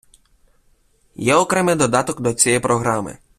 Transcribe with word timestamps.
Є 1.15 1.35
окремий 1.35 1.75
додаток 1.75 2.21
до 2.21 2.33
цієї 2.33 2.59
програми. 2.59 3.17